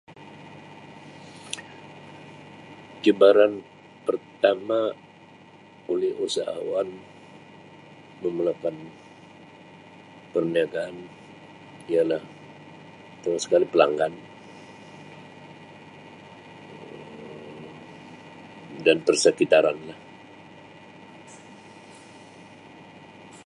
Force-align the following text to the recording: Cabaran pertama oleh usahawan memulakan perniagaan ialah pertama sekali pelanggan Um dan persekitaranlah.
Cabaran 3.03 3.53
pertama 4.05 4.79
oleh 5.91 6.11
usahawan 6.25 6.89
memulakan 8.25 8.75
perniagaan 10.33 10.95
ialah 11.91 12.21
pertama 13.21 13.39
sekali 13.45 13.65
pelanggan 13.73 14.13
Um 16.81 17.69
dan 18.85 18.97
persekitaranlah. 19.07 19.99